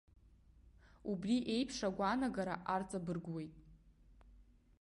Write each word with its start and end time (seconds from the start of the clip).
Убри 1.11 1.35
еиԥш 1.55 1.77
агәанаагара 1.87 2.55
арҵабыргуеит. 2.73 3.53